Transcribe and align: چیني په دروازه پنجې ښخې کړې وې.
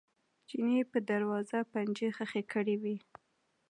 چیني 0.47 0.81
په 0.91 0.97
دروازه 1.09 1.57
پنجې 1.71 2.07
ښخې 2.17 2.41
کړې 2.51 2.75
وې. 2.81 2.95